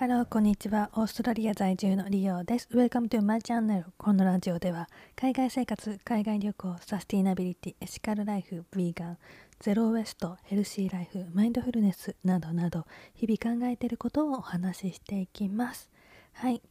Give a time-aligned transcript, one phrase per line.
[0.00, 0.88] Hello、こんにちは。
[0.94, 2.70] オーストラリア在住のリオです。
[2.72, 3.84] Welcome to my channel.
[3.98, 9.18] このラジオでは、海外生活、海外旅行、サスティナビリティ、エシカルライフ、ヴィーガン、
[9.58, 15.90] ゼロウェイスト、ヘルシーライフ、マインドフルネスなどなど、日々考えていることをお話ししていきます。
[16.32, 16.62] はい。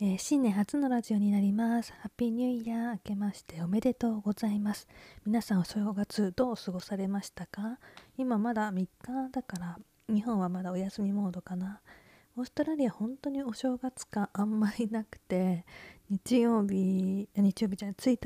[0.00, 1.92] えー、新年初のラジオになります。
[2.00, 4.88] ハッピーニューイヤー明けましておめでとうございます。
[5.24, 7.78] 皆さんお正月どう過ごされましたか？
[8.18, 8.88] 今まだ3日
[9.30, 11.80] だから日本はまだお休みモードかな。
[12.34, 15.66] オーストラリア本当にお正月感あんまりなくて
[16.08, 18.18] 日曜日日曜日じゃない1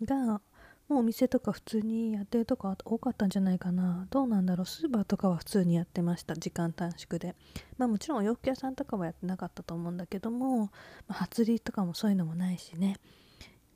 [0.00, 0.40] 日が
[0.88, 4.08] もうお店とか普通にやってるとこ多かったんじゃないかな。
[4.10, 4.66] どうなんだろう。
[4.66, 6.34] スーパーとかは普通にやってました。
[6.34, 7.36] 時間短縮で。
[7.78, 10.70] まあもちろんお洋服屋さんとかはやってなかったと思うんだけども、ま
[11.10, 12.96] あ、初売りとかもそういうのもないしね。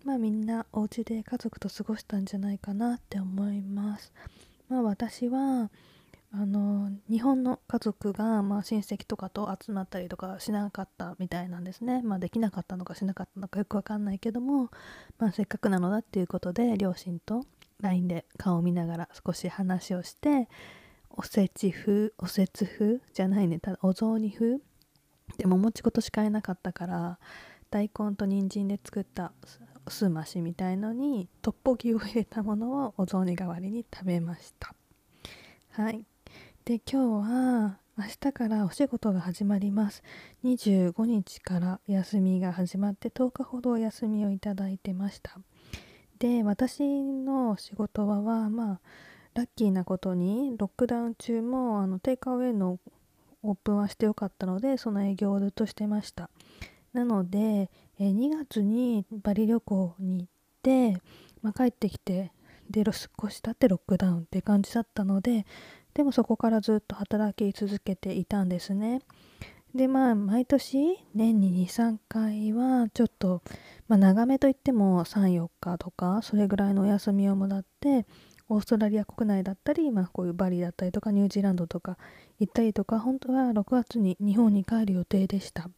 [0.05, 4.13] まあみんなお家で家族と過ごしたんじゃないかなって思います。
[4.69, 5.71] まあ私は
[6.37, 14.71] あの日本の家族が、まあ、親戚とかと集まったりとかしなかったみたいなんですね、まあ、できなかったのかしなかったのかよくわかんないけども、
[15.19, 17.45] まあ、せっかくなのだっていうことで両親と
[17.81, 20.49] LINE で顔を見ながら少し話をして
[21.09, 24.59] おせち風おせつ風じゃないねただお雑煮風
[25.39, 27.19] でもお餅粉としかえなかったから
[27.71, 29.31] 大根と人参で作った
[29.87, 34.75] すましみたいのにトッポギを入れたものをお雑煮代わりに食べました。
[35.71, 36.05] はい。
[36.65, 40.03] で今日は明日からお仕事が始まります。
[40.45, 45.39] 25日から休みが始まって10日ほどお休みをいただいてました。
[46.19, 48.81] で私の仕事場はまあ
[49.35, 52.79] ラッキーなことにロックダウン中もあのテイクアウェイの
[53.43, 56.31] オープンはしてよかったのでその営業をずっとしてました。
[56.95, 60.27] なのでえ2月にバリ旅行に行っ
[60.63, 60.99] て、
[61.43, 62.33] まあ、帰ってきて
[62.71, 65.45] で少し経ってロックダウンって感じだったので
[65.95, 69.01] でもそこからずっと働き続けていたんですね。
[69.75, 73.43] でまあ毎年年に23回はちょっと、
[73.89, 78.07] まあ、長めといっても34日とかそれぐらいのお休みをもらって
[78.49, 81.97] オーストラリア国内だったり、まあ、こういうバリだったりとかニュージーランドとか
[82.39, 85.69] 行ったりとか本当は6月に日本に帰る予定でした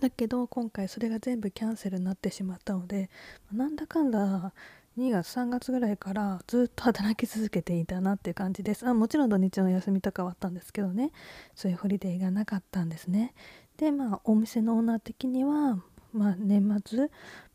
[0.00, 3.10] だけど今回それが全部キャンセルになってしまったので
[3.52, 4.52] なんだかんだ
[4.98, 8.84] 2月3月ぐらいからずっと働き続けていたなっていう感じです。
[8.84, 11.12] あもちろん土日の休みとかはあったんですけどね。
[11.54, 13.32] そういうホリデーがなかったんですね。
[13.76, 15.80] でまあお店のオーナー的には
[16.12, 17.06] まあ、年末、ま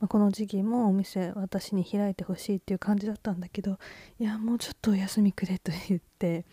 [0.02, 3.80] あ、この時期もお店私に開いてほしいっていう感じだったんだけど
[4.20, 6.46] いやもうちょっとお休みくれと言って、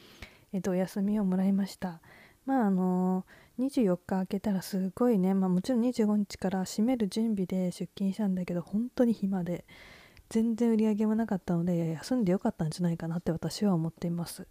[0.55, 2.01] えっと、お休みをもらいました。
[2.47, 3.27] まああの
[3.59, 9.65] 24日明けたらすごいね、まあ、もちろん25日から閉める準備で出勤したんだけど本当に暇で。
[10.31, 14.47] 全然売り上げもなかったので休んでよかったんじゃないかなって私は思っています。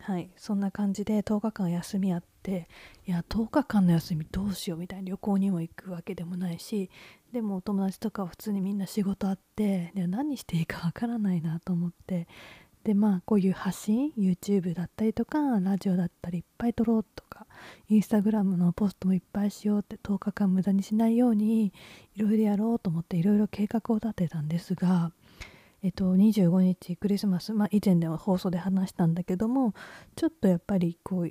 [0.00, 0.28] はい。
[0.36, 2.68] そんな感じで10日間休みあって
[3.06, 6.90] いや10日間の休みどうしようみたいな旅行にも行くわけでもないし
[7.32, 12.28] でもお友達とかは普通にみんな仕事あってで何していいかわからないなと思って
[12.84, 17.46] でまあこういう発信 YouTube だったりとかラジオだったりいっぱい撮ろうとか
[17.88, 21.72] インスタグラムのポストもいっぱいしようって10日間無駄にしないように
[22.14, 25.12] いろいろやろうと思っていろいろ計画を立てたんですが
[25.82, 29.72] えっと25日クリスマスまあ以前では放送で話したんだけども
[30.14, 31.30] ちょっとやっぱりこう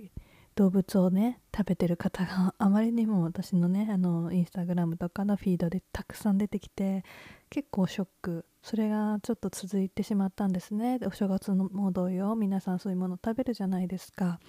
[0.55, 7.03] 動物をね食べてる方が あまりにも私のねあのインスタグラムとかのフィードでたくさん出てきて
[7.49, 8.45] 結構ショック。
[8.63, 10.97] それがちょっと続いてしまったんですね。
[11.05, 14.39] お正月のも同様皆さんそういうもの食べるじゃないですか、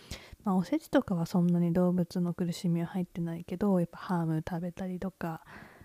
[0.45, 5.43] まあ、おせちとかはそんなに動物の苦しみは入ってないけどやっぱハム食べたりとか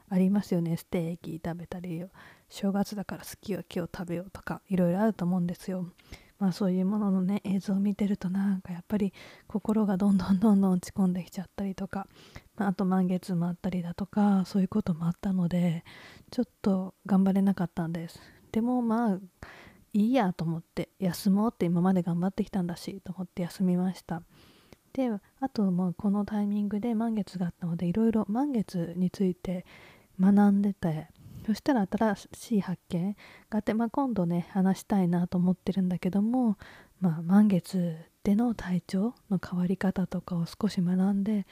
[0.09, 0.77] ありますよね。
[0.77, 2.05] ステーキ食べたり
[2.49, 5.87] 正月だから好きは今日食べようとかいろいろあると思うんですよ。
[6.39, 9.13] まあそういうもののね映像を見てるとなんかやっぱり
[9.47, 12.07] 心がどんどんどんどん落ち込んできちゃったりとか、
[12.55, 15.83] まあ、あと満月もあったりだとかそういうこともあったので
[16.31, 18.19] ちょっと頑張れなかったんです。
[18.51, 19.19] でもまあ
[19.91, 24.21] いいやと思って休もうって今まで頑張ってきたんだしと思って休みました。
[24.93, 25.09] で
[25.39, 29.65] あともうこのタイミングで満月があったのでいろいろ満月について
[30.19, 31.07] 学んでて
[31.49, 33.15] そしたら新しい発見
[33.49, 36.59] があって、まあ、今度ね話したいなと思ってるんだけども、
[37.01, 41.47] まあ、満月での体調の変わり方とかを少し学んで、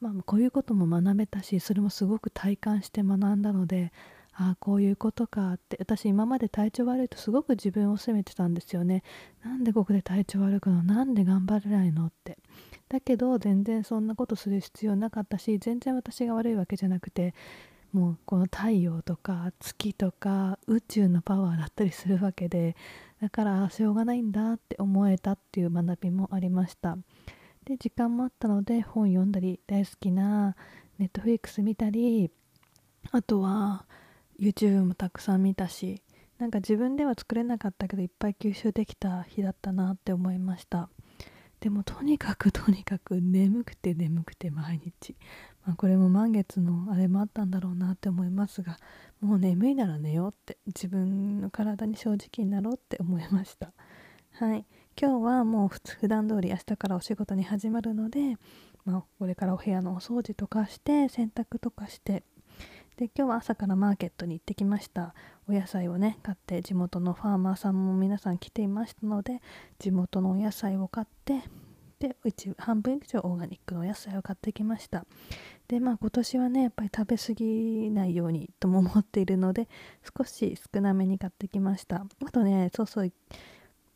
[0.00, 3.92] まあ、こういうことも学べたしそれもすごく体感して学んだので
[4.32, 9.02] ああこういうことかって私今まで体調悪いとすごく自分を責めてたんですよね。
[9.44, 10.82] なんでここで体調悪くの？
[10.82, 12.06] なんで頑張れないの？
[12.06, 12.38] って。
[12.88, 17.34] だけど全然そんなことする必要なかったし全然私が悪いわけじゃなくて
[17.94, 22.74] もうこの太陽とか月とか宇宙のパワーだったりするわけで
[23.22, 26.98] だからしょうがないんだって思えたっていう学びもありました。
[27.64, 30.56] で時間もあったので本読んだり大好きな
[30.98, 32.32] ネットフリックス見たり
[33.12, 33.86] あとは
[34.40, 36.02] YouTube もたくさん見たし
[36.38, 40.90] なんか自分では作れなかったけどいっぱい吸収できた日だったなって思いました。
[41.64, 45.16] でもとにかくとにかく眠くて眠くて毎日、
[45.64, 48.76] まあ、これも満月のあれもあったんだろうなって思いますが
[49.22, 53.72] もう眠いなら寝ようって自分の体に正直になろうって思いました。
[54.32, 54.66] はい。
[55.00, 58.36] 今日はもう普段通り明日からお仕事に始まるので、
[58.84, 62.24] まあ、これからお部屋のお掃除とかして洗濯とかして
[62.96, 65.14] で今日は朝からマーケットに行ってきました。
[65.48, 69.42] お野菜をね買って地元のファーマーさんも皆さん来ていましたので
[69.78, 71.42] 地元のお野菜を買って
[71.98, 75.06] でうち半分以上オーガニックのお野菜を買ってきました。
[75.66, 79.68] でまあ今年はねやっぱり食べ過ぎないようにとも思っているので
[80.16, 82.06] 少し少なめに買ってきました。
[82.24, 83.12] あとねそうそう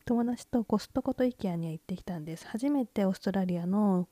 [0.06, 2.48] 友達とコストコと IKEA には行ってきたんです。
[2.48, 4.08] 初めてオーストラリアの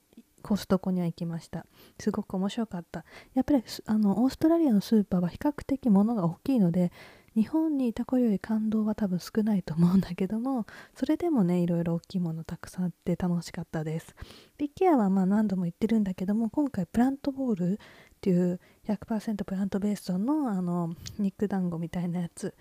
[0.47, 1.67] コストコには行きました。
[1.99, 3.05] すごく面白かった。
[3.35, 6.93] やっぱりあのオーストラリアのスーパーは比較的物が大きいので
[7.35, 10.65] 日本にいた頃より感動は多分少ないと思うんだけども
[10.95, 14.15] それでもねいろいろ大きいものたくさんあって楽しかったです。
[14.59, 17.79] IKEA はま何度も言ってるんだけども今回プラントボールっ
[18.21, 22.55] ていう100%プラントベースのあの肉団子みたいなやつ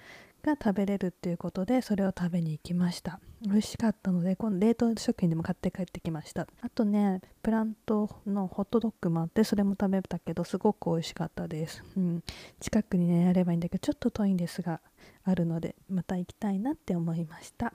[0.45, 3.19] が食べれるっていうことでそれを食べに行きました。
[3.41, 6.47] 美味しかったので今度冷凍食品でも買って帰ってきました。
[6.61, 12.23] あとねプラントのホットドッグもあってそれも食べたけどすごく美味しかったです、うん、
[12.59, 14.81] 近くにねやればいいんだけどちょっと遠いんですが
[15.23, 17.73] あるのでまた行きたいなって思いました。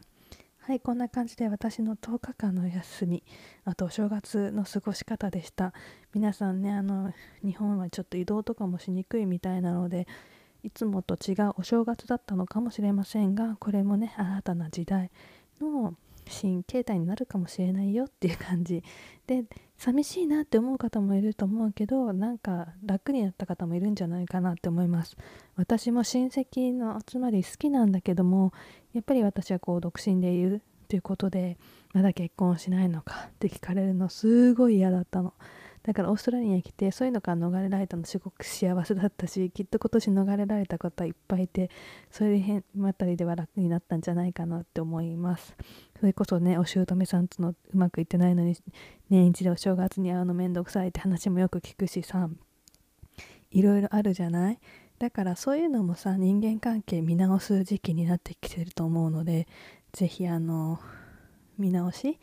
[0.63, 3.25] はいこんな感じで私の10日間の休み
[3.65, 5.73] あとお正月の過ごし方でした。
[6.15, 7.13] 皆さんねあの
[7.43, 10.07] 日本はちょっと移動とかもしにくいみたいなので
[10.63, 15.11] いつもと違うお正月だったのかもしれませんがこれもね新たな時代
[15.61, 15.95] の
[16.27, 18.83] 新形態になるかもしれないよっていう感じ。
[19.27, 19.45] で
[19.77, 25.17] 寂しいなって思う方もいると思うけどなんか楽になった方もいるんじゃないかなって思います。
[25.57, 28.53] 私も親戚の集まり好きなんだけども
[28.93, 31.57] やっぱり私はこう独身でいるということで
[31.93, 35.35] まだ結婚しないのかって聞かれるのすごい嫌だったの。
[35.83, 41.71] だからオーストラリアに来てそういうのから逃れられたのすごく幸せだったしきっと今年逃れられた方いっぱいいて
[42.11, 45.57] それであたりでは楽になったんじゃないかなって思います。
[45.99, 48.57] それこそねお姑さんとのうまくいってないのに
[49.09, 52.29] 年一でお正月に会うのめんどくさいって話もよく聞くしさ。
[53.51, 54.59] いろいろあるじゃない？
[54.99, 59.49] だからそういうのもさ人間関係見直す時期になってきてると思うので
[59.93, 60.79] 是非あの
[61.59, 62.19] 見直し？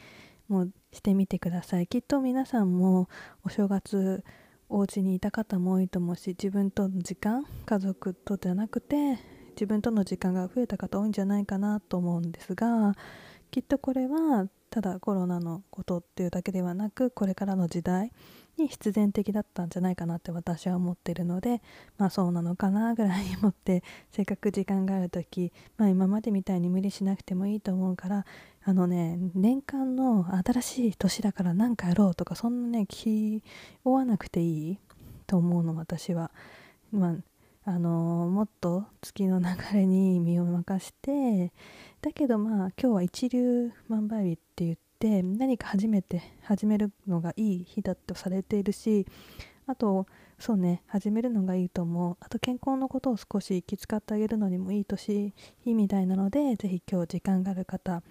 [0.47, 1.87] もしてみてください。
[1.87, 3.09] きっと皆さんも
[3.43, 4.23] お正月
[4.69, 9.17] お家にいた方も多いと思うし自分との時間家族とじゃなくて
[9.51, 12.93] 自分との時間が増えた方多いんじゃないかなと思うんですが
[13.49, 18.11] きっとこれはただコロナのことっていうだけではなくこれからの時代
[18.57, 21.61] に必然的だったんじゃないかなって私は思ってるので
[21.97, 28.25] まあそうなのかなぐらいに思って せっかく時間がある時、まあ、今までみたいに無理しなくてもいいと思うから
[28.63, 33.41] あのね年間の新しい年だから何かやろうとかそんなね気
[33.83, 34.79] 負わなくていい
[35.25, 36.31] と思うの私は。
[36.91, 37.15] まあ
[37.69, 41.51] あのもっと月の流れに身を任して
[42.01, 49.05] だけどまあ今日は一粒万倍日って言って何か初めて始めるのがいい日だとされているし
[49.67, 50.07] あと
[50.39, 52.17] そうね始めるのがいいと思う。
[52.19, 55.33] あと健康のことを少し気遣ってあげるのにもいい年
[55.65, 58.01] 日みたいなので是非今日時間がある方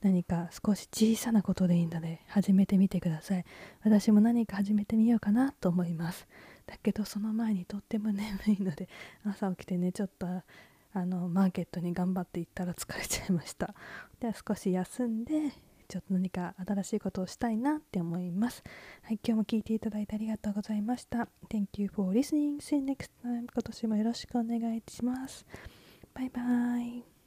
[0.00, 3.44] 何か少し小さなことでいいので始めてみてください。
[3.82, 6.28] 私も何か始めてみようかなと思います。
[6.66, 8.88] だけどその前にとっても眠いので
[9.24, 10.42] 朝起きてねちょっとあ
[10.94, 13.74] のマーケットに頑張って行ったら疲れちゃいました。
[14.20, 15.52] では少し休んで
[15.88, 18.62] ちょっと何か新しいことをしたいなって思います。
[19.02, 21.28] はい今日も聞いていただいてありがとうございました。
[21.48, 22.58] Thank you for listening.
[22.58, 23.46] See you next time.
[23.52, 25.46] 今年もよろしくお願いします。
[26.14, 27.17] バイバイ。